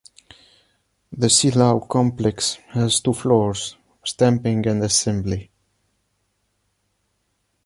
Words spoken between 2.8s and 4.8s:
two floors, Stamping